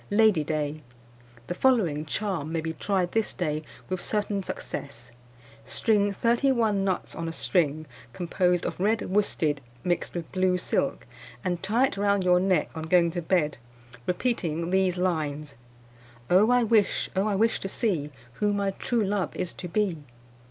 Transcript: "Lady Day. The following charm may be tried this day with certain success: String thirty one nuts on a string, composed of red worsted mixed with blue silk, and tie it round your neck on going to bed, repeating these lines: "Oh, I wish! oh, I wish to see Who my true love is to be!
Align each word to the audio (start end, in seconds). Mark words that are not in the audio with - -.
"Lady 0.09 0.43
Day. 0.43 0.81
The 1.45 1.53
following 1.53 2.05
charm 2.07 2.51
may 2.51 2.59
be 2.61 2.73
tried 2.73 3.11
this 3.11 3.35
day 3.35 3.61
with 3.87 4.01
certain 4.01 4.41
success: 4.41 5.11
String 5.63 6.11
thirty 6.11 6.51
one 6.51 6.83
nuts 6.83 7.13
on 7.13 7.27
a 7.29 7.31
string, 7.31 7.85
composed 8.11 8.65
of 8.65 8.79
red 8.79 9.07
worsted 9.11 9.61
mixed 9.83 10.15
with 10.15 10.31
blue 10.31 10.57
silk, 10.57 11.05
and 11.43 11.61
tie 11.61 11.85
it 11.85 11.97
round 11.97 12.23
your 12.23 12.39
neck 12.39 12.71
on 12.73 12.85
going 12.85 13.11
to 13.11 13.21
bed, 13.21 13.59
repeating 14.07 14.71
these 14.71 14.97
lines: 14.97 15.53
"Oh, 16.31 16.49
I 16.49 16.63
wish! 16.63 17.11
oh, 17.15 17.27
I 17.27 17.35
wish 17.35 17.59
to 17.59 17.69
see 17.69 18.09
Who 18.41 18.53
my 18.53 18.71
true 18.71 19.03
love 19.03 19.35
is 19.35 19.53
to 19.53 19.67
be! 19.67 19.99